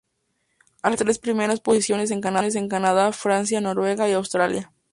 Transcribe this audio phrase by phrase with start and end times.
[0.81, 4.71] Alcanzó las tres primeras posiciones en Canadá, Francia, Noruega y Australia.